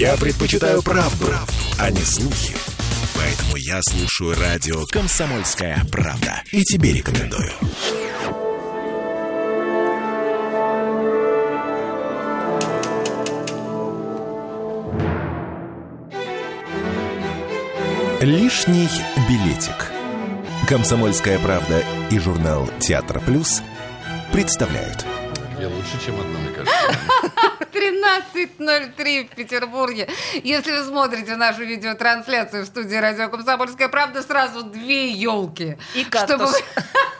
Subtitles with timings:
[0.00, 2.56] Я предпочитаю правду, правду, а не слухи.
[3.14, 6.42] Поэтому я слушаю радио «Комсомольская правда».
[6.52, 7.52] И тебе рекомендую.
[18.22, 18.88] Лишний
[19.28, 19.92] билетик.
[20.66, 23.60] Комсомольская правда и журнал Театр Плюс
[24.32, 25.04] представляют.
[25.60, 26.74] Две лучше, чем одна, мне кажется.
[27.70, 30.08] 13.03 в Петербурге.
[30.42, 35.76] Если вы смотрите нашу видеотрансляцию в студии «Радио Комсомольская правда», сразу две елки.
[35.94, 36.36] И кактус.
[36.36, 36.58] Чтобы, чтобы,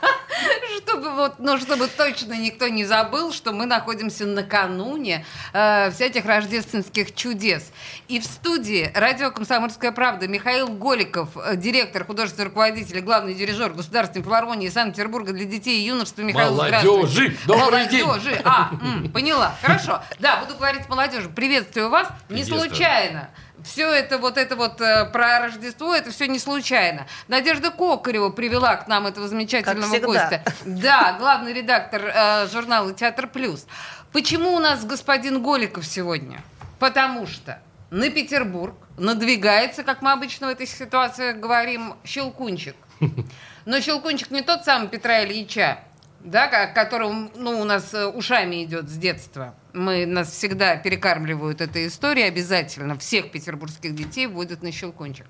[1.21, 7.71] вот, ну, чтобы точно никто не забыл, что мы находимся накануне э, всяких рождественских чудес.
[8.07, 14.23] И в студии «Радио Комсомольская правда» Михаил Голиков, э, директор, художественный руководитель, главный дирижер Государственной
[14.23, 16.23] филармонии Санкт-Петербурга для детей и юношества.
[16.23, 17.37] Михаил, Молодежи!
[17.45, 18.05] Добрый день!
[18.05, 18.41] Молодежи!
[18.43, 19.55] А, м, поняла.
[19.61, 20.01] Хорошо.
[20.19, 21.29] Да, буду говорить молодежи.
[21.29, 22.07] Приветствую вас.
[22.29, 23.29] Не случайно.
[23.63, 27.07] Все это вот это вот э, про Рождество, это все не случайно.
[27.27, 30.43] Надежда Кокарева привела к нам этого замечательного гостя.
[30.65, 33.65] Да, главный редактор э, журнала Театр Плюс.
[34.11, 36.41] Почему у нас господин Голиков сегодня?
[36.79, 42.75] Потому что на Петербург надвигается, как мы обычно в этой ситуации говорим, щелкунчик.
[43.65, 45.79] Но щелкунчик не тот самый Петра Ильича,
[46.23, 49.55] да, ко- которым ну, у нас э, ушами идет с детства.
[49.73, 52.97] Мы, нас всегда перекармливают этой историей обязательно.
[52.97, 55.25] Всех петербургских детей вводят на щелкунчик.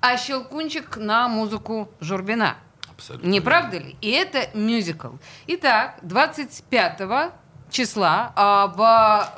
[0.00, 2.56] А щелкунчик на музыку Журбина.
[2.88, 3.28] Абсолютно.
[3.28, 3.96] Не правда ли?
[4.00, 5.08] И это мюзикл.
[5.46, 7.32] Итак, 25
[7.70, 8.66] числа, а,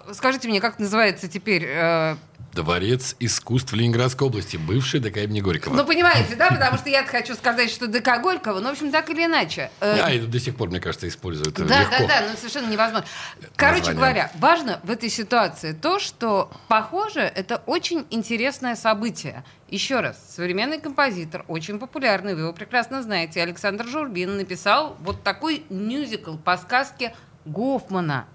[0.08, 2.16] в, скажите мне, как называется теперь э,
[2.52, 5.74] Дворец искусств Ленинградской области, бывший ДК имени Горького.
[5.74, 9.08] Ну, понимаете, да, потому что я хочу сказать, что ДК Горького, ну, в общем, так
[9.10, 9.70] или иначе.
[9.80, 11.96] э, А, и до сих пор, мне кажется, используют да, легко.
[12.00, 13.06] да, да, ну совершенно невозможно.
[13.56, 14.00] Короче Название.
[14.00, 19.44] говоря, важно в этой ситуации то, что, похоже, это очень интересное событие.
[19.68, 25.64] Еще раз, современный композитор, очень популярный, вы его прекрасно знаете, Александр Журбин написал вот такой
[25.70, 27.14] мюзикл по сказке
[27.44, 28.26] Гофмана.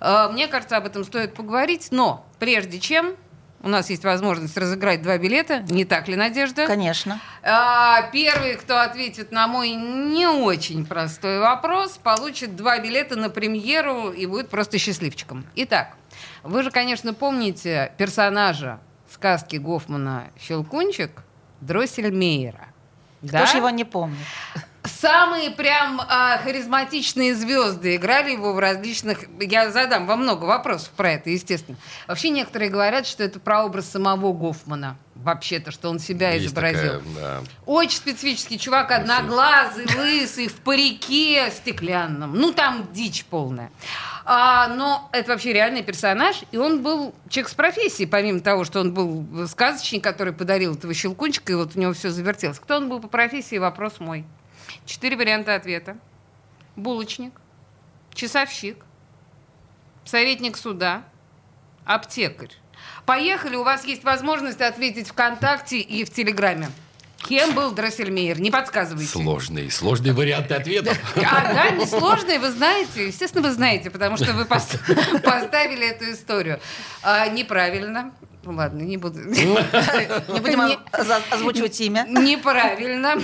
[0.00, 3.16] Э, Мне кажется, об этом стоит поговорить, но прежде чем
[3.64, 6.66] у нас есть возможность разыграть два билета, не так ли, Надежда?
[6.66, 7.18] Конечно.
[7.42, 14.10] А, Первый, кто ответит на мой не очень простой вопрос, получит два билета на премьеру
[14.10, 15.46] и будет просто счастливчиком.
[15.56, 15.96] Итак,
[16.42, 18.80] вы же, конечно, помните персонажа
[19.10, 21.22] сказки Гофмана «Щелкунчик»
[21.60, 22.68] Дроссельмейера.
[23.26, 24.18] Кто ж его не помнит?
[25.04, 29.18] Самые прям а, харизматичные звезды играли его в различных...
[29.38, 31.76] Я задам вам много вопросов про это, естественно.
[32.08, 34.96] Вообще некоторые говорят, что это прообраз самого Гофмана.
[35.14, 37.00] Вообще-то, что он себя Есть изобразил.
[37.00, 37.40] такая, да.
[37.66, 42.34] Очень специфический чувак, одноглазый, лысый, в парике стеклянном.
[42.34, 43.70] Ну, там дичь полная.
[44.24, 48.80] А, но это вообще реальный персонаж, и он был человек с профессией, помимо того, что
[48.80, 52.58] он был сказочник, который подарил этого щелкунчика, и вот у него все завертелось.
[52.58, 54.24] Кто он был по профессии, вопрос мой.
[54.86, 55.96] Четыре варианта ответа.
[56.76, 57.40] Булочник,
[58.12, 58.84] часовщик,
[60.04, 61.04] советник суда,
[61.84, 62.52] аптекарь.
[63.06, 66.68] Поехали, у вас есть возможность ответить ВКонтакте и в Телеграме.
[67.28, 68.40] Кем был Дроссельмейер?
[68.40, 69.08] Не подсказывайте.
[69.10, 70.98] Сложные, сложные варианты ответов.
[71.16, 73.06] А, да, несложные, вы знаете.
[73.06, 76.60] Естественно, вы знаете, потому что вы пос- поставили эту историю.
[77.02, 78.12] А, неправильно.
[78.44, 79.20] Ну, ладно, не буду.
[79.24, 80.78] Не будем Не-
[81.32, 82.04] озвучивать имя.
[82.08, 83.14] Неправильно.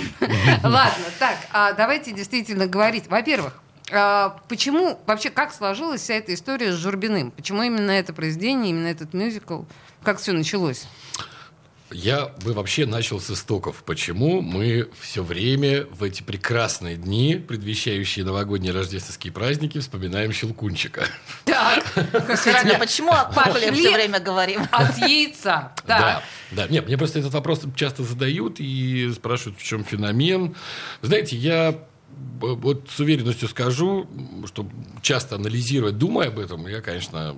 [0.63, 3.05] Ладно, так, а давайте действительно говорить.
[3.07, 3.53] Во-первых,
[3.91, 7.29] а, почему, вообще, как сложилась вся эта история с Журбиным?
[7.29, 9.61] Почему именно это произведение, именно этот мюзикл?
[10.01, 10.85] Как все началось?
[11.93, 13.83] Я бы вообще начал с истоков.
[13.85, 21.05] Почему мы все время в эти прекрасные дни, предвещающие новогодние рождественские праздники, вспоминаем Щелкунчика?
[21.45, 21.83] Так,
[22.27, 23.71] Действительно, почему о Пошли.
[23.71, 24.61] все время говорим?
[24.71, 25.73] от яйца.
[25.85, 26.23] Да, Так.
[26.51, 26.67] да.
[26.67, 30.55] Нет, мне просто этот вопрос часто задают и спрашивают, в чем феномен.
[31.01, 34.07] Знаете, я б- вот с уверенностью скажу,
[34.45, 34.65] что
[35.01, 37.35] часто анализируя, думая об этом, я, конечно,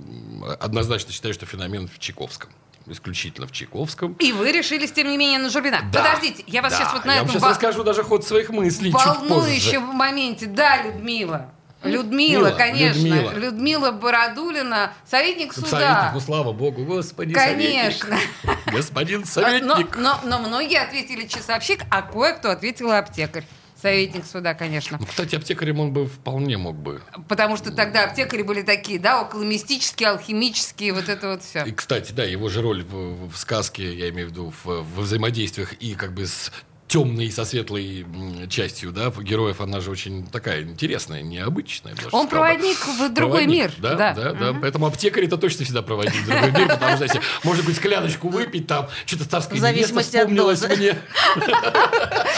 [0.60, 2.52] однозначно считаю, что феномен в Чайковском.
[2.86, 4.14] Исключительно в Чайковском.
[4.20, 5.80] И вы решились, тем не менее, на Журбина.
[5.92, 6.04] Да.
[6.04, 6.80] Подождите, я вас Да.
[6.80, 10.48] сейчас вот на я вам этом сейчас во- расскажу даже ход своих мыслей волнующем моменте.
[10.48, 11.50] Да, Людмила.
[11.82, 13.00] Людмила, Мила, конечно.
[13.02, 13.32] Людмила.
[13.34, 15.68] Людмила Бородулина, советник суда.
[15.70, 18.08] Советник, ну слава богу, господи, Конечно.
[18.18, 18.64] советник.
[18.74, 19.98] Господин Но, советник.
[19.98, 23.44] но, но многие ответили часовщик, а кое-кто ответил аптекарь.
[23.84, 24.98] Советник суда, конечно.
[24.98, 27.02] Ну, кстати, аптекарем он бы вполне мог бы.
[27.28, 31.66] Потому что тогда аптекари были такие, да, около мистические, алхимические, вот это вот все.
[31.66, 35.02] И, кстати, да, его же роль в, в сказке, я имею в виду, в, во
[35.02, 36.50] взаимодействиях и как бы с
[36.88, 38.06] темной со светлой
[38.50, 41.96] частью, да, героев, она же очень такая интересная, необычная.
[41.96, 42.30] даже Он сказал бы.
[42.30, 43.14] проводник в другой
[43.46, 43.74] Проводник, мир.
[43.80, 44.14] Да, Да.
[44.14, 44.54] да, да.
[44.62, 48.30] Поэтому аптекарь это точно всегда проводник в другой мир, потому что, знаете, можно хоть скляночку
[48.30, 50.96] выпить, там, что-то царское В невеста вспомнилось мне.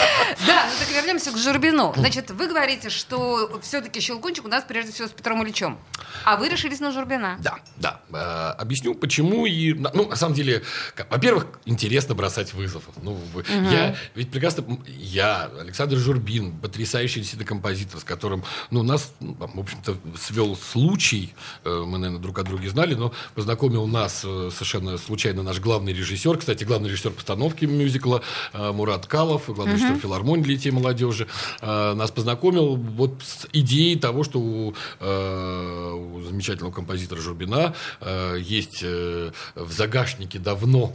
[0.96, 1.92] Вернемся к Журбину.
[1.94, 5.78] Значит, вы говорите, что все-таки Щелкунчик у нас прежде всего с Петром Ильичем.
[6.24, 7.36] А вы решились на Журбина.
[7.40, 8.00] Да, да.
[8.10, 9.44] Э, объясню, почему.
[9.44, 10.62] И, ну, на самом деле,
[11.10, 12.84] во-первых, интересно бросать вызов.
[13.02, 14.64] Ну, вы- я ведь прекрасно...
[14.86, 21.34] Я, Александр Журбин, потрясающий действительно композитор, с которым, ну, нас, в общем-то, свел случай.
[21.64, 25.92] Э, мы, наверное, друг о друге знали, но познакомил нас э, совершенно случайно наш главный
[25.92, 26.38] режиссер.
[26.38, 28.22] Кстати, главный режиссер постановки мюзикла
[28.54, 31.26] э, Мурат Калов, главный режиссер филармонии и молодежи.
[31.60, 38.36] Э, Нас познакомил вот с идеей того, что у, э, у замечательного композитора Журбина э,
[38.40, 40.92] есть в загашнике давно...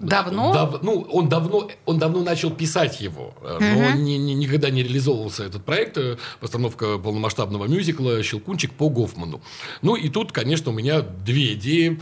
[0.00, 0.52] Давно?
[0.52, 5.44] дав- ну, он давно, он давно начал писать его, но ни- ни- никогда не реализовывался
[5.44, 5.98] этот проект,
[6.40, 9.40] постановка полномасштабного мюзикла «Щелкунчик» по Гофману.
[9.82, 12.00] Ну и тут, конечно, у меня две идеи,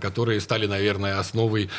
[0.00, 1.70] которые стали, наверное, основой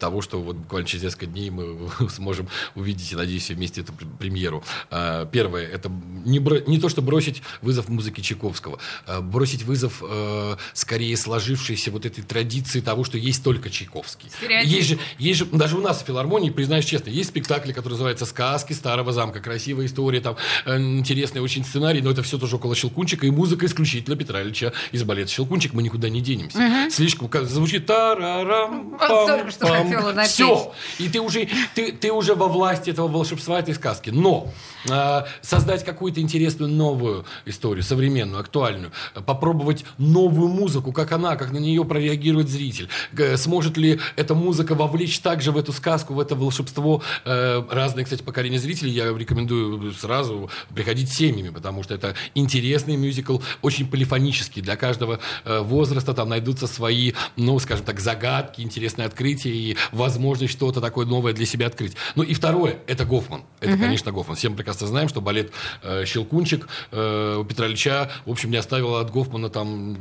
[0.00, 4.62] того, что вот буквально через несколько дней мы сможем увидеть, и, надеюсь, вместе пр- премьеру.
[4.90, 5.90] Э, Первое, это
[6.24, 11.90] не, бро- не то, что бросить вызов музыке Чайковского, а бросить вызов э, скорее сложившейся
[11.90, 14.30] вот этой традиции того, что есть только Чайковский.
[14.30, 14.70] Стереотип.
[14.70, 18.26] Есть же, есть же, даже у нас в филармонии, признаюсь честно, есть спектакли, которые называются
[18.26, 22.74] «Сказки старого замка», красивая история, там, э, интересный очень сценарий, но это все тоже около
[22.74, 26.58] Щелкунчика, и музыка исключительно Петра Ильича из балета «Щелкунчик», мы никуда не денемся.
[26.90, 30.30] Слишком ка- звучит тарарам Вот только что хотела напеть.
[30.32, 30.72] Все.
[30.98, 33.93] И ты уже, ты, ты уже во власти этого волшебства, этой сказки.
[34.10, 34.52] Но
[34.88, 41.52] э, создать какую-то интересную новую историю, современную, актуальную, э, попробовать новую музыку, как она, как
[41.52, 42.88] на нее прореагирует зритель.
[43.12, 48.04] Г- Сможет ли эта музыка вовлечь также в эту сказку, в это волшебство э, разные,
[48.04, 48.92] кстати, поколения зрителей.
[48.92, 54.62] Я рекомендую сразу приходить семьями, потому что это интересный мюзикл, очень полифонический.
[54.62, 60.52] Для каждого э, возраста там найдутся свои, ну, скажем так, загадки, интересные открытия и возможность
[60.52, 61.96] что-то такое новое для себя открыть.
[62.14, 63.42] Ну и второе, это Гофман.
[63.60, 64.36] Это, конечно, Гофман.
[64.36, 65.52] Все мы прекрасно знаем, что балет
[65.82, 69.94] э, «Щелкунчик» э, у Петра Ильича, в общем, не оставил от Гофмана там...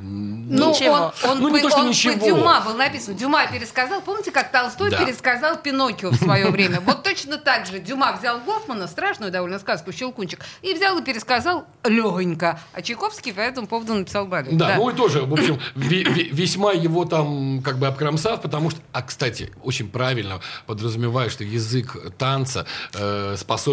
[0.50, 1.14] Ну, Ничего.
[1.24, 2.14] он, он, Ну, не по, то, что он ничего.
[2.14, 3.16] по Дюма был написан.
[3.16, 4.02] Дюма пересказал.
[4.02, 5.04] Помните, как Толстой Да.
[5.06, 6.80] пересказал Пиноккио в свое время?
[6.82, 11.66] Вот точно так же Дюма взял Гофмана, страшную довольно сказку «Щелкунчик», и взял и пересказал
[11.84, 12.60] легонько.
[12.74, 14.56] А Чайковский по этому поводу написал балет.
[14.58, 18.70] Да, ну и тоже, в общем, ве- ве- весьма его там как бы обкромсав, потому
[18.70, 23.73] что, а, кстати, очень правильно подразумеваю, что язык танца э, способен,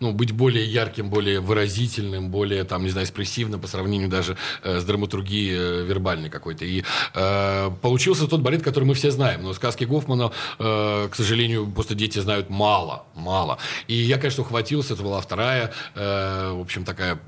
[0.00, 4.80] ну, быть более ярким, более выразительным, более, там, не знаю, экспрессивным по сравнению даже э,
[4.80, 6.64] с драматургией э, вербальной какой-то.
[6.64, 6.84] И
[7.14, 11.94] э, получился тот балет, который мы все знаем, но сказки Гофмана, э, к сожалению, просто
[11.94, 13.58] дети знают мало, мало.
[13.86, 17.18] И я, конечно, ухватился, это была вторая, э, в общем, такая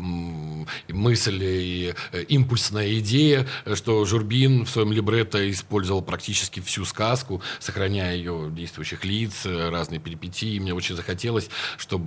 [0.88, 8.14] мысль и э, импульсная идея, что Журбин в своем либретто использовал практически всю сказку, сохраняя
[8.16, 10.54] ее действующих лиц, э, разные перипетии.
[10.54, 11.48] И мне очень захотелось,
[11.78, 12.01] чтобы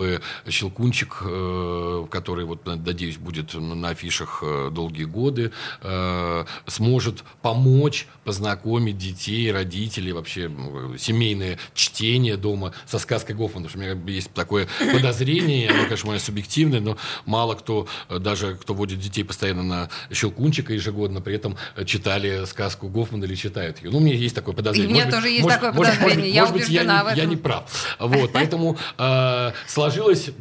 [0.49, 5.51] Щелкунчик, э, который, вот, надеюсь, будет на афишах э, долгие годы,
[5.81, 10.51] э, сможет помочь познакомить детей, родителей, вообще
[10.97, 13.67] семейное чтение дома со сказкой Гофмана.
[13.73, 18.99] У меня есть такое подозрение, оно, конечно, мое субъективное, но мало кто, даже кто водит
[18.99, 21.55] детей постоянно на Щелкунчика ежегодно, при этом
[21.85, 23.91] читали сказку Гофмана или читают ее.
[23.91, 24.89] Ну, у меня есть такое подозрение.
[24.89, 26.25] И у меня Может тоже есть может- такое может- может подозрение.
[26.25, 27.95] быть- Я может быть, я Я не прав.
[27.99, 29.51] Вот, поэтому э,
[29.85, 30.31] сложилось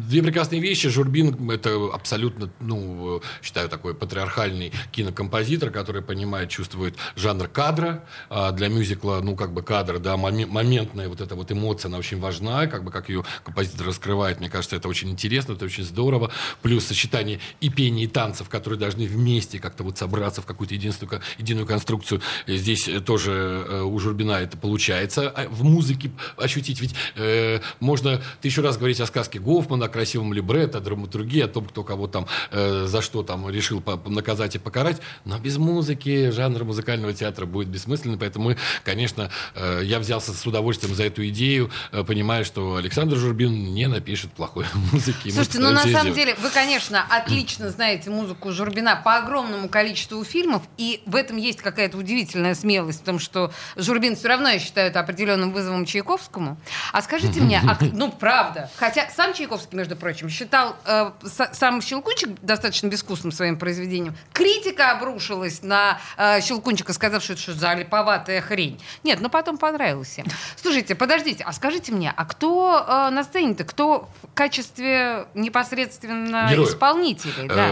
[0.00, 0.88] две прекрасные вещи.
[0.88, 8.04] Журбин это абсолютно, ну, считаю, такой патриархальный кинокомпозитор, который понимает, чувствует жанр кадра.
[8.30, 11.98] А для мюзикла, ну, как бы кадр, да, моме- моментная вот эта вот эмоция, она
[11.98, 14.40] очень важна, как бы как ее композитор раскрывает.
[14.40, 16.30] Мне кажется, это очень интересно, это очень здорово.
[16.62, 21.22] Плюс сочетание и пения, и танцев, которые должны вместе как-то вот собраться в какую-то единственную,
[21.38, 22.20] единую конструкцию.
[22.46, 23.32] Здесь тоже
[23.68, 26.80] э, у Журбина это получается а в музыке ощутить.
[26.80, 31.64] Ведь э, можно тысячу раз говорить о сказке Гофмана, о красивом либретто, драматургии, о том,
[31.64, 35.00] кто кого там э, за что там решил наказать и покарать.
[35.24, 38.18] Но без музыки жанр музыкального театра будет бессмысленный.
[38.18, 43.16] Поэтому мы, конечно, э, я взялся с удовольствием за эту идею, э, понимая, что Александр
[43.16, 45.30] Журбин не напишет плохой музыки.
[45.30, 46.14] Слушайте, ну на самом сделать.
[46.14, 51.60] деле, вы, конечно, отлично знаете музыку Журбина по огромному количеству фильмов, и в этом есть
[51.60, 56.58] какая-то удивительная смелость, в том, что Журбин все равно, я считаю, это определенным вызовом Чайковскому.
[56.92, 61.80] А скажите мне, а, ну правда, хотя сам Чайковский между прочим, считал э, са- сам
[61.82, 64.14] Щелкунчик достаточно безвкусным своим произведением.
[64.32, 68.80] Критика обрушилась на э, Щелкунчика, сказав, что это что за липоватая хрень.
[69.04, 70.26] Нет, но потом понравилось всем.
[70.56, 76.70] Слушайте, подождите, а скажите мне, а кто э, на сцене-то, кто в качестве непосредственно Героев.
[76.70, 77.48] исполнителей?
[77.48, 77.70] Да.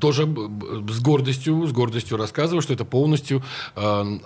[0.00, 3.42] Тоже с гордостью, с гордостью рассказываю, что это полностью
[3.74, 4.18] э,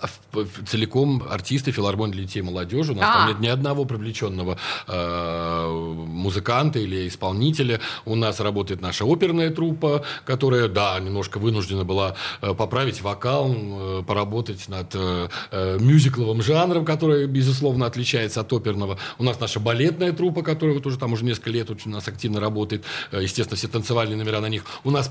[0.66, 2.92] целиком артисты филармонии для детей и молодежи.
[2.92, 3.18] У нас А.
[3.18, 4.56] там нет ни одного привлеченного
[4.88, 5.68] э,
[6.06, 7.80] музыканта или исполнителя.
[8.04, 14.02] У нас работает наша оперная труппа, которая, да, немножко вынуждена была э, поправить вокал, э,
[14.06, 18.98] поработать над э, э, мюзикловым жанром, который, безусловно, отличается от оперного.
[19.18, 22.08] У нас наша балетная труппа, которая вот уже там уже несколько лет очень у нас
[22.08, 22.84] активно работает.
[23.12, 24.64] Естественно, все танцевальные номера на них.
[24.84, 25.08] У нас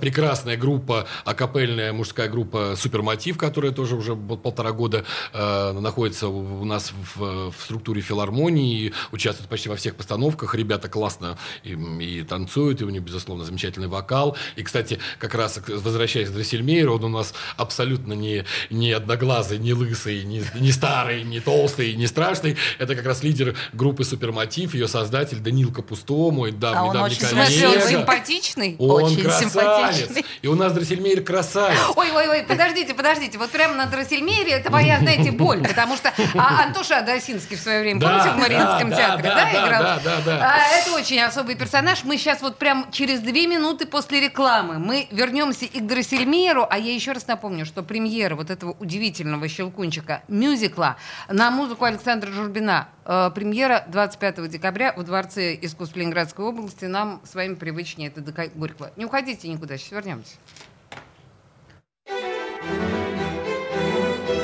[0.49, 5.03] прекрасная группа, акапельная мужская группа «Супермотив», которая тоже уже полтора года
[5.33, 10.55] э, находится у нас в, в структуре филармонии, участвует почти во всех постановках.
[10.55, 14.35] Ребята классно и, и танцуют, и у них, безусловно, замечательный вокал.
[14.57, 19.73] И, кстати, как раз возвращаясь к Дрессельмейеру, он у нас абсолютно не, не одноглазый, не
[19.73, 22.57] лысый, не, не старый, не толстый, не страшный.
[22.79, 27.15] Это как раз лидер группы «Супермотив», ее создатель Данил Капусто, мой дав, А он недавний
[27.15, 27.89] очень он коллега.
[27.89, 28.75] симпатичный?
[28.79, 29.53] Он Очень красавец.
[29.53, 30.25] симпатичный.
[30.41, 31.77] И у нас Дрессельмейер красавец.
[31.95, 33.37] Ой, ой, ой, подождите, подождите.
[33.37, 35.61] Вот прямо на Дроссельмере это моя, знаете, боль.
[35.61, 39.35] Потому что а, Антоша Адасинский в свое время, Да, помните, в Мариинском да, театре, да,
[39.35, 39.81] да, да, играл?
[39.81, 40.53] да, да, да.
[40.53, 42.03] А, это очень особый персонаж.
[42.05, 46.65] Мы сейчас вот прям через две минуты после рекламы мы вернемся и к Дроссельмейеру.
[46.69, 50.95] А я еще раз напомню, что премьера вот этого удивительного щелкунчика мюзикла
[51.27, 52.87] на музыку Александра Журбина.
[53.11, 56.85] Э, премьера 25 декабря в Дворце искусств Ленинградской области.
[56.85, 58.91] Нам с вами привычнее это ДК Горького.
[58.95, 60.28] Не уходите никуда, сейчас вернемся.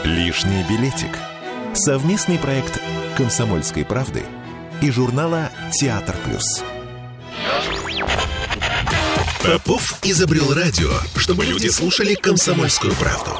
[0.04, 1.18] Лишний билетик.
[1.74, 2.82] Совместный проект
[3.18, 4.24] «Комсомольской правды»
[4.82, 6.64] и журнала «Театр плюс».
[9.44, 13.32] Попов изобрел радио, чтобы люди слушали комсомольскую правду.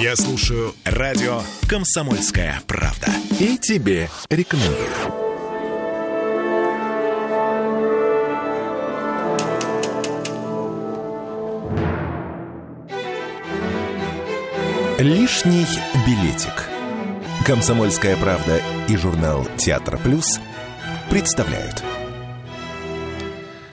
[0.00, 3.08] Я слушаю радио «Комсомольская правда».
[3.40, 5.11] И тебе рекомендую.
[15.02, 15.66] Лишний
[16.06, 16.68] билетик.
[17.44, 20.38] Комсомольская правда и журнал «Театр плюс»
[21.10, 21.82] представляют.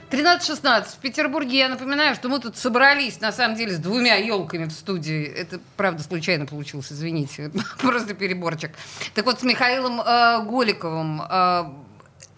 [0.09, 1.59] 13.16 в Петербурге.
[1.59, 5.23] Я напоминаю, что мы тут собрались, на самом деле, с двумя елками в студии.
[5.23, 7.51] Это, правда, случайно получилось, извините.
[7.77, 8.71] Просто переборчик.
[9.13, 11.63] Так вот, с Михаилом э, Голиковым, э,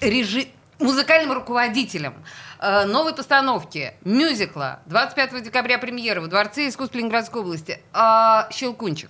[0.01, 2.15] режи- музыкальным руководителем
[2.61, 9.09] э, новой постановки мюзикла 25 декабря премьера в Дворце искусств Ленинградской области э, «Щелкунчик».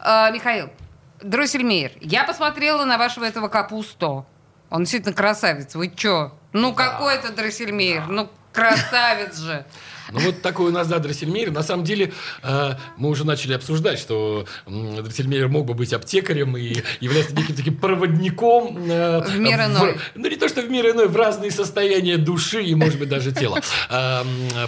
[0.00, 0.70] Э, Михаил,
[1.20, 4.24] Дроссельмейер, я посмотрела на вашего этого капусту.
[4.70, 5.74] Он действительно красавец.
[5.74, 6.32] Вы чё?
[6.52, 8.06] Ну, какой это Дроссельмейер?
[8.06, 8.28] Ну,
[8.62, 9.64] красавец же.
[10.10, 11.50] Ну, вот такой у нас, да, Дроссельмейер.
[11.50, 16.56] На самом деле, э, мы уже начали обсуждать, что м, Дроссельмейер мог бы быть аптекарем
[16.56, 18.78] и являться неким таким проводником.
[18.90, 19.98] э, В мир иной.
[20.14, 23.32] ну, не то, что в мир иной, в разные состояния души и, может быть, даже
[23.32, 23.60] тела.
[23.90, 24.22] Э,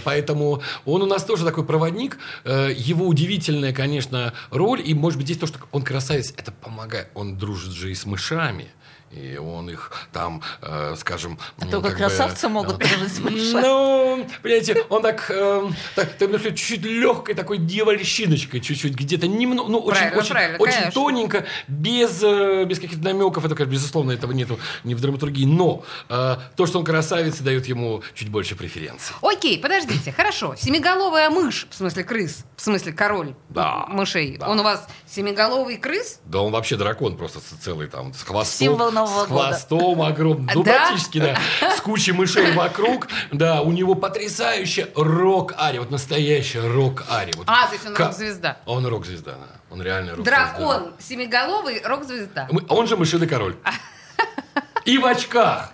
[0.05, 2.19] Поэтому он у нас тоже такой проводник.
[2.45, 4.83] Э, Его удивительная, конечно, роль.
[4.85, 7.09] И, может быть, здесь то, что он красавец, это помогает.
[7.15, 8.67] Он дружит же и с мышами.
[9.11, 11.37] И он их там, э, скажем...
[11.59, 13.61] А ну, только как бы, красавцы могут э, дружить с мышами.
[13.61, 19.69] ну, понимаете, он так, эм, так, так, ну, чуть-чуть легкой такой дьявольщиночкой, чуть-чуть где-то немного,
[19.69, 20.93] ну, очень, Правильно, очень, правильно, очень конечно.
[20.93, 25.83] тоненько, без, э, без каких-то намеков, это, конечно, безусловно, этого нету ни в драматургии, но
[26.09, 29.17] э, то, что он красавец, дает ему чуть больше преференций.
[29.23, 30.55] Окей, подождите, хорошо.
[30.57, 34.37] Семиголовая мышь, в смысле крыс, в смысле король Да, мышей.
[34.39, 34.49] да.
[34.49, 36.21] Он у вас семиголовый крыс?
[36.27, 38.69] Да он вообще дракон просто целый там, с хвостом.
[38.69, 39.45] Символ Нового с года.
[39.49, 40.51] хвостом огромным.
[40.55, 40.73] Ну, Да?
[40.87, 41.39] практически, да.
[41.77, 43.09] С кучей мышей вокруг.
[43.33, 45.79] Да, у него потрясающая рок-ари.
[45.79, 47.33] Вот настоящая рок-ари.
[47.37, 48.57] Вот А, то есть он ка- рок-звезда.
[48.67, 49.61] Он рок-звезда, да.
[49.71, 50.31] Он реально рок-звезда.
[50.53, 52.49] Дракон семиголовый, рок-звезда.
[52.69, 53.57] Он же мышиный король.
[54.85, 55.73] И в очках.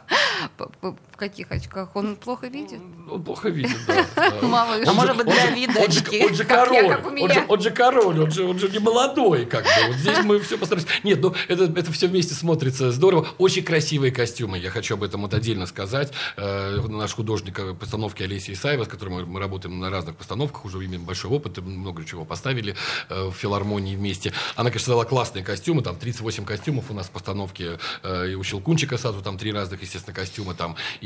[1.16, 1.96] В каких очках?
[1.96, 2.78] Он плохо видит?
[3.10, 4.04] Он плохо видит, да.
[4.42, 6.22] Он А же- может быть, для вида он же- очки.
[6.26, 6.94] Он же король.
[6.94, 9.70] Он же- Он же король, он же не молодой, как бы.
[9.86, 10.86] Вот здесь мы все постарались.
[11.04, 13.26] Нет, ну это, это все вместе смотрится здорово.
[13.38, 14.58] Очень красивые костюмы.
[14.58, 16.12] Я хочу об этом вот отдельно сказать.
[16.36, 20.84] Э, Наш художник э, постановки Олеся Исаева, с которым мы- работаем на разных постановках, уже
[20.84, 22.74] имеем большой опыт, и много чего поставили
[23.08, 24.34] э, в филармонии вместе.
[24.54, 28.98] Она, конечно, дала классные костюмы, там 38 костюмов у нас в постановке, и у Щелкунчика
[28.98, 31.05] сразу там три разных, естественно, костюма костюмы там, и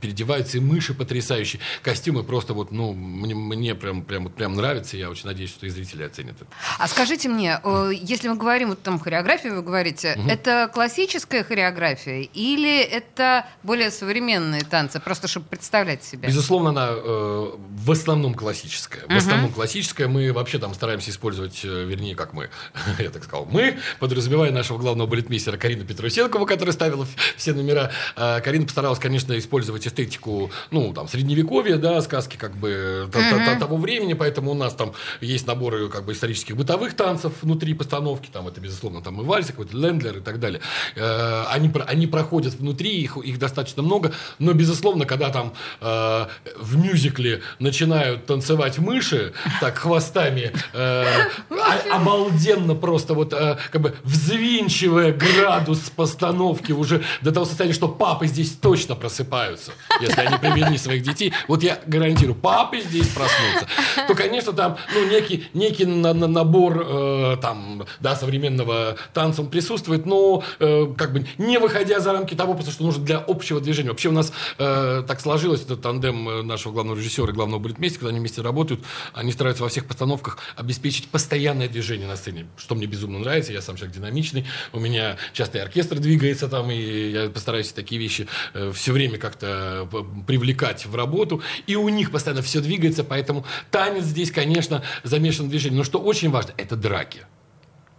[0.00, 1.60] переодеваются, и мыши потрясающие.
[1.82, 5.68] Костюмы просто вот, ну, мне, мне прям, прям, прям нравится, я очень надеюсь, что и
[5.68, 6.46] зрители оценят это.
[6.78, 10.28] А скажите мне, э, если мы говорим, вот там хореографию вы говорите, угу.
[10.28, 16.28] это классическая хореография или это более современные танцы, просто чтобы представлять себе?
[16.28, 19.02] Безусловно, она э, в основном классическая.
[19.08, 20.08] В основном классическая.
[20.08, 22.50] Мы вообще там стараемся использовать, э, вернее, как мы,
[22.98, 27.90] я так сказал, мы, подразумевая нашего главного балетмейстера Карину Петрусенкову, которая ставила все номера.
[28.16, 33.58] Э, Карина постаралась, конечно, использовать эстетику, ну, там, средневековья, да, сказки как бы uh-huh.
[33.58, 38.28] того времени, поэтому у нас там есть наборы как бы исторических бытовых танцев внутри постановки,
[38.32, 40.60] там это, безусловно, там и вальсы, какой-то лендлер и так далее.
[40.96, 46.26] Э, они, они проходят внутри, их, их достаточно много, но, безусловно, когда там э,
[46.58, 51.04] в мюзикле начинают танцевать мыши, так, хвостами, э,
[51.50, 57.88] а, обалденно просто вот, э, как бы взвинчивая градус постановки уже до того состояния, что
[57.88, 58.94] папы здесь точно
[59.28, 61.32] просыпаются, если они привели своих детей.
[61.46, 63.66] Вот я гарантирую, папы здесь проснутся.
[64.06, 69.50] То, конечно, там, ну, некий, некий на, на, набор, э, там, да, современного танца он
[69.50, 73.60] присутствует, но, э, как бы, не выходя за рамки того, просто что нужно для общего
[73.60, 73.90] движения.
[73.90, 78.00] Вообще у нас э, так сложилось, этот тандем э, нашего главного режиссера и главного балетмейстера,
[78.00, 78.80] когда они вместе работают,
[79.12, 83.62] они стараются во всех постановках обеспечить постоянное движение на сцене, что мне безумно нравится, я
[83.62, 88.26] сам человек динамичный, у меня часто и оркестр двигается там, и я постараюсь такие вещи
[88.54, 93.44] э, все время как-то э, привлекать в работу, и у них постоянно все двигается, поэтому
[93.70, 97.26] танец здесь, конечно, замешан в движении, но что очень важно, это драки.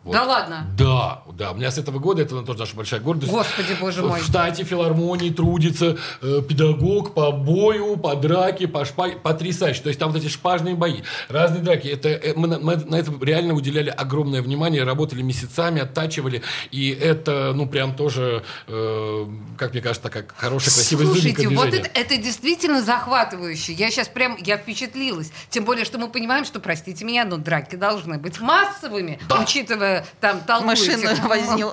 [0.03, 0.13] Вот.
[0.13, 0.67] Да ладно?
[0.77, 1.51] Да, да.
[1.51, 3.31] У меня с этого года, это тоже наша большая гордость.
[3.31, 4.19] Господи, боже мой.
[4.19, 9.15] В штате филармонии трудится э, педагог по бою, по драке, по шпаге.
[9.15, 9.81] Потрясающе.
[9.81, 11.87] То есть там вот эти шпажные бои, разные драки.
[11.87, 16.41] Это, э, мы, мы на это реально уделяли огромное внимание, работали месяцами, оттачивали.
[16.71, 19.27] И это, ну, прям тоже, э,
[19.57, 23.71] как мне кажется, такая хорошая, красивая Слушайте, вот это, это действительно захватывающе.
[23.71, 25.31] Я сейчас прям, я впечатлилась.
[25.49, 29.39] Тем более, что мы понимаем, что, простите меня, но драки должны быть массовыми, да.
[29.41, 30.97] учитывая там толкуете.
[30.97, 31.71] Машину вознил.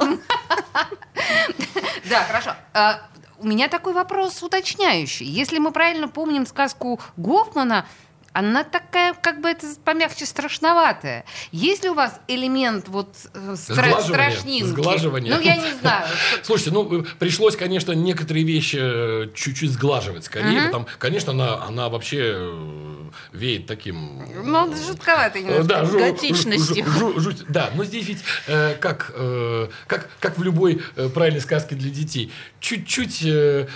[2.08, 2.54] Да, хорошо.
[2.72, 3.00] А,
[3.38, 5.26] у меня такой вопрос уточняющий.
[5.26, 7.86] Если мы правильно помним сказку Гофмана,
[8.32, 11.24] она такая, как бы это помягче, страшноватая.
[11.52, 14.68] Есть ли у вас элемент вот э, стра- страшнинки?
[14.68, 15.34] Сглаживание.
[15.34, 16.06] Ну, я не знаю.
[16.42, 20.66] Слушайте, ну, пришлось, конечно, некоторые вещи э, чуть-чуть сглаживать скорее.
[20.66, 22.85] Потому, конечно, она, она вообще э,
[23.32, 24.22] веет таким...
[24.44, 25.64] Ну, жутковатой немножко.
[25.64, 26.84] Да, жу, готичностью.
[26.86, 31.08] Жу, жу, жу, да, но здесь ведь э, как, э, как, как в любой э,
[31.08, 33.66] правильной сказке для детей, чуть-чуть э,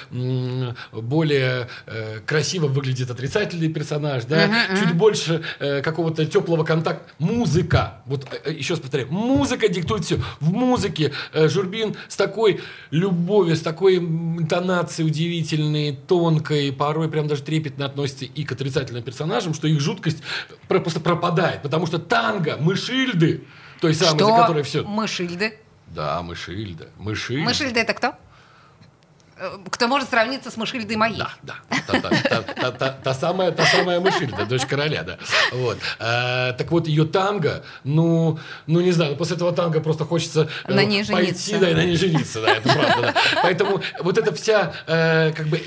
[0.92, 7.10] более э, красиво выглядит отрицательный персонаж, да, uh-huh, чуть больше э, какого-то теплого контакта.
[7.18, 10.20] Музыка, вот э, э, еще раз повторяю, музыка диктует все.
[10.40, 17.42] В музыке э, Журбин с такой любовью, с такой интонацией удивительной, тонкой, порой прям даже
[17.42, 20.22] трепетно относится и к отрицательным персонажам, что их жуткость
[20.68, 21.62] просто пропадает.
[21.62, 23.44] Потому что танго, мышильды,
[23.80, 24.26] той самой, что?
[24.26, 24.82] за которой все...
[24.82, 25.58] Мышильды?
[25.86, 26.88] Да, мышильда.
[26.98, 27.44] Мышильда.
[27.44, 28.14] Мышильда это кто?
[29.40, 31.16] Э, кто может сравниться с Мышильдой моей.
[31.16, 32.92] Да, да.
[33.02, 35.18] Та самая, та самая Мышильда, дочь короля, да.
[35.52, 35.78] Вот.
[35.98, 40.74] Э, так вот, ее танго, ну, ну, не знаю, после этого танго просто хочется э,
[40.74, 43.40] на ней пойти, да, и на ней жениться, да, это правда, да.
[43.42, 45.62] Поэтому вот эта вся, как бы,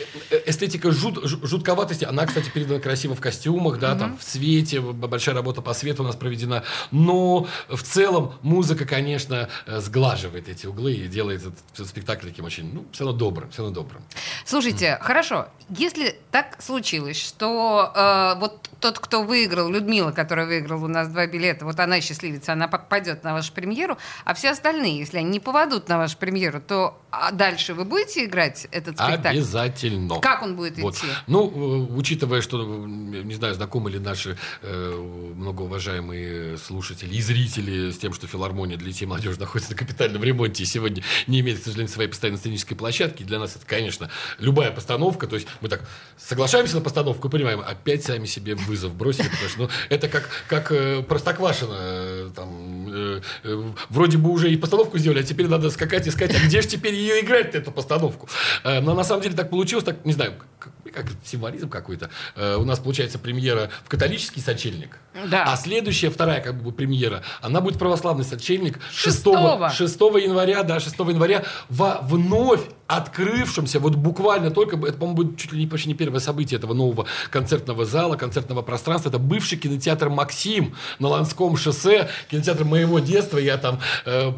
[0.46, 5.62] эстетика жут, жутковатости, она, кстати, передана красиво в костюмах, да, там, в цвете, большая работа
[5.62, 11.42] по свету у нас проведена, но в целом музыка, конечно, сглаживает эти углы и делает
[11.74, 14.04] этот спектакль таким очень, ну, все равно добрым, все равно добрым.
[14.46, 15.04] Слушайте, mm.
[15.04, 21.08] хорошо, если так случилось, что э, вот тот, кто выиграл, Людмила, которая выиграла у нас
[21.08, 25.30] два билета, вот она счастливица, она попадет на вашу премьеру, а все остальные, если они
[25.30, 29.38] не попадут на вашу премьеру, то а дальше вы будете играть этот спектакль?
[29.38, 30.20] Обязательно.
[30.20, 30.96] Как он будет вот.
[30.96, 31.08] идти?
[31.28, 37.98] Ну, э, учитывая, что, не знаю, знакомы ли наши э, многоуважаемые слушатели и зрители с
[37.98, 41.60] тем, что филармония для детей и молодежи находится на капитальном ремонте и сегодня не имеет,
[41.60, 45.70] к сожалению, своей постоянной сценической площадки, для нас это, конечно, любая постановка, то есть мы
[45.70, 45.82] так
[46.18, 50.30] соглашаемся на постановку и понимаем, опять сами себе вызов бросили, потому что ну, это как,
[50.48, 55.48] как э, Простоквашино, э, там, э, э, вроде бы уже и постановку сделали, а теперь
[55.48, 58.28] надо скакать, искать, а где же теперь ее играть, эту постановку?
[58.64, 62.10] Э, но на самом деле так получилось, так, не знаю, как, как символизм какой-то.
[62.36, 64.98] Э, у нас получается премьера в католический сочельник,
[65.30, 65.46] да.
[65.52, 70.80] а следующая, вторая как бы премьера, она будет православный сочельник 6, 6, 6 января, да,
[70.80, 75.90] 6 января во вновь открывшемся, вот буквально только, это, по-моему, будет чуть ли не, почти
[75.90, 79.10] не первое событие этого нового концертного зала, концертного пространства.
[79.10, 83.38] Это бывший кинотеатр «Максим» на Ланском шоссе, кинотеатр моего детства.
[83.38, 84.32] Я там э,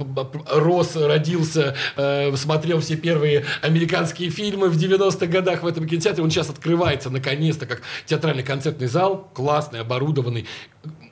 [0.51, 6.23] рос, родился, э, смотрел все первые американские фильмы в 90-х годах в этом кинотеатре.
[6.23, 10.45] Он сейчас открывается, наконец-то, как театральный концертный зал, классный, оборудованный,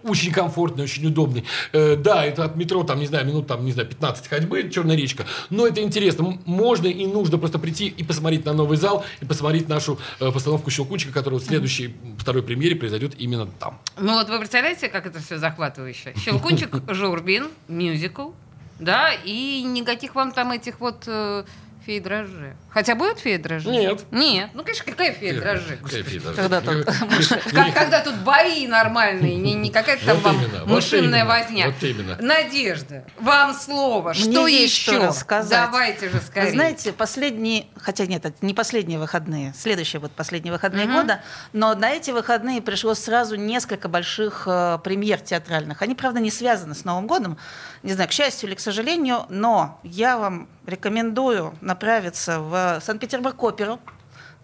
[0.03, 1.45] очень комфортный, очень удобный.
[1.71, 4.95] Э, да, это от метро, там, не знаю, минут, там, не знаю, 15 ходьбы, Черная
[4.95, 5.25] речка.
[5.49, 6.37] Но это интересно.
[6.45, 10.69] Можно и нужно просто прийти и посмотреть на новый зал, и посмотреть нашу э, постановку
[10.69, 13.79] «Щелкунчика», которая в следующей, второй премьере произойдет именно там.
[13.97, 16.13] Ну вот вы представляете, как это все захватывающе?
[16.17, 18.31] «Щелкунчик», «Журбин», мюзикл,
[18.79, 21.07] да, и никаких вам там этих вот...
[21.85, 22.55] Феи дрожжи.
[22.69, 23.69] Хотя будет фея дрожжи?
[23.69, 24.05] Нет.
[24.09, 24.51] Нет.
[24.53, 25.77] Ну, конечно, какая фея дрожжи?
[25.83, 26.41] Какая фея дрожжи?
[26.41, 26.85] Когда тут
[27.73, 31.67] когда тут бои нормальные, не, не какая-то там Вот вам именно, вот мышиная возня.
[31.67, 32.17] вот именно.
[32.21, 34.13] Надежда, вам слово.
[34.13, 35.11] Мне Что есть еще?
[35.49, 36.51] Давайте же Вы скорее.
[36.51, 41.89] знаете, последние, хотя нет, это не последние выходные, следующие вот последние выходные года, но на
[41.91, 45.81] эти выходные пришло сразу несколько больших э, премьер театральных.
[45.81, 47.37] Они, правда, не связаны с Новым годом,
[47.83, 53.79] не знаю, к счастью или к сожалению, но я вам рекомендую направиться в Санкт-Петербург оперу.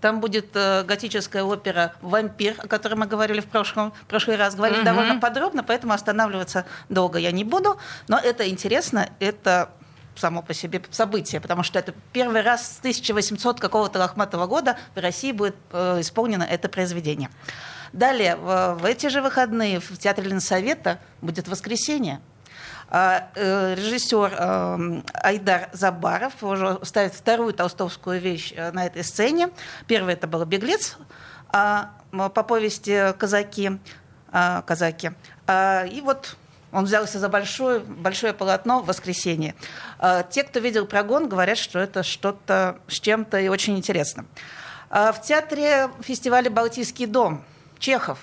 [0.02, 4.56] Там будет э, готическая опера «Вампир», о которой мы говорили в прошлом, в прошлый раз.
[4.56, 4.86] Говорили Мгм.
[4.86, 7.78] довольно подробно, поэтому останавливаться долго я не буду.
[8.08, 9.70] Но это интересно, это
[10.16, 15.00] само по себе событие, потому что это первый раз с 1800 какого-то лохматого года в
[15.00, 17.30] России будет э, исполнено это произведение.
[17.92, 22.20] Далее, в, в эти же выходные в Театре Ленсовета будет «Воскресенье».
[22.92, 29.52] А, э, режиссер э, Айдар Забаров уже ставит вторую толстовскую вещь э, на этой сцене.
[29.86, 30.98] Первая это был «Беглец»
[31.50, 33.80] а, по повести «Казаки».
[34.32, 35.12] а, казаки.
[35.92, 36.36] И вот
[36.72, 39.56] он взялся за большое, большое полотно в воскресенье.
[40.30, 44.26] Те, кто видел прогон, говорят, что это что-то с чем-то и очень интересно.
[44.92, 47.44] В театре фестиваля «Балтийский дом»
[47.80, 48.20] Чехов.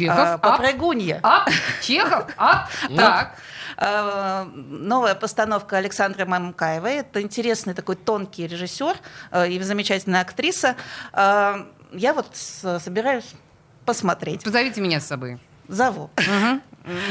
[0.00, 1.20] Чехов, а, «Попрыгунья».
[1.22, 1.48] ап,
[1.82, 3.36] Чехов, ап, так.
[3.76, 6.96] А, Новая постановка Александры Мамкаевой.
[6.96, 8.96] Это интересный такой тонкий режиссер
[9.30, 10.76] э, и замечательная актриса.
[11.12, 13.32] А, Я вот собираюсь
[13.84, 14.44] посмотреть.
[14.44, 15.38] Позовите меня с собой.
[15.68, 16.10] Зову.
[16.16, 16.62] Мгм.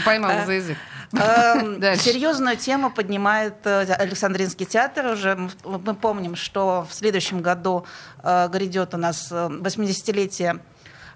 [0.04, 0.78] Поймала за язык.
[1.14, 1.82] Эм.
[1.98, 5.08] Серьезную тему поднимает э, Александринский театр.
[5.08, 7.86] Уже мы помним, что в следующем году
[8.24, 10.60] э, грядет у нас э, 80-летие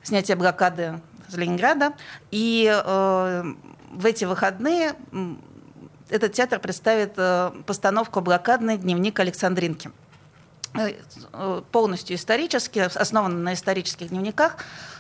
[0.04, 1.94] снятия блокады с Ленинграда.
[2.32, 3.44] И э,
[3.92, 4.94] в эти выходные
[6.10, 9.92] этот театр представит э, постановку «Блокадный дневник Александринки».
[10.76, 10.94] Э,
[11.34, 14.58] э, полностью исторически, основан на исторических дневниках,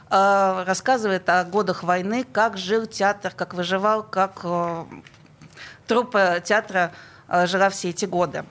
[0.09, 4.86] э, рассказывает о годах войны, как жил театр, как выживал, как э,
[5.88, 6.91] труппа театра
[7.27, 8.45] э, жила все эти годы.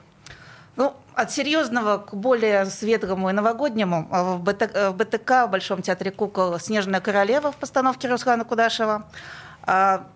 [0.75, 5.81] Ну, от серьезного к более светлому и новогоднему э, в, БТ, э, БТК, в Большом
[5.81, 9.07] театре кукол «Снежная королева» в постановке Руслана Кудашева.
[9.65, 10.07] А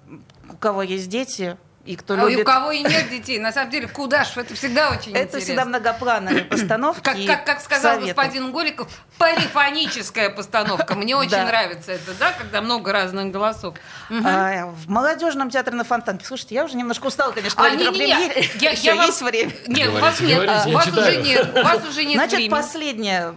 [0.49, 1.57] у кого есть дети
[1.87, 2.39] и кто А и любит...
[2.41, 5.63] у кого и нет детей, на самом деле, куда ж, это всегда очень Это всегда
[5.63, 5.65] интересно.
[5.65, 7.01] многоплановые постановки.
[7.01, 8.13] Как, и как, как сказал советы.
[8.13, 10.95] господин Голиков, полифоническая постановка.
[10.95, 11.45] Мне очень Да.
[11.45, 13.75] нравится это, да, когда много разных голосов.
[14.09, 16.25] А, в молодежном театре на Фонтанке.
[16.25, 18.49] Слушайте, я уже немножко устала, конечно, А, говорить премьеры.
[18.59, 19.51] я- Еще я вам- есть время.
[19.67, 22.49] Нет, Говорите, вас нет, говорите, вас уже нет, вас уже нет Значит, времени.
[22.49, 23.33] последнее,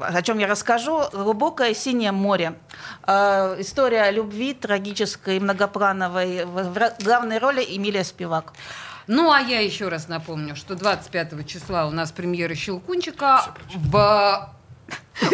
[0.00, 2.54] о чем я расскажу, глубокое синее море.
[3.06, 6.44] Э, История о любви трагической, многоплановой.
[6.44, 8.52] В в главной роли Эмилия Спивак.
[9.06, 14.50] Ну, а я еще раз напомню, что 25 числа у нас премьера «Щелкунчика» в...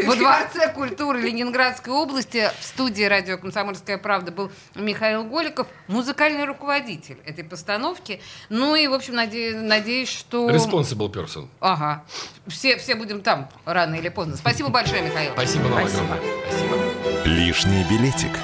[0.05, 7.17] Во Дворце культуры Ленинградской области в студии радио «Комсомольская правда» был Михаил Голиков, музыкальный руководитель
[7.25, 8.21] этой постановки.
[8.51, 10.51] Ну и, в общем, наде- надеюсь, что...
[10.51, 11.49] Responsible person.
[11.61, 12.05] Ага.
[12.47, 14.37] Все, все будем там рано или поздно.
[14.37, 15.33] Спасибо большое, Михаил.
[15.33, 16.03] Спасибо вам Спасибо.
[16.05, 16.21] огромное.
[16.51, 16.90] Спасибо.
[17.25, 18.39] Лишний билетик.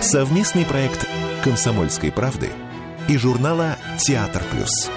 [0.00, 1.08] Совместный проект
[1.42, 2.50] «Комсомольской правды»
[3.08, 4.90] и журнала «Театр плюс».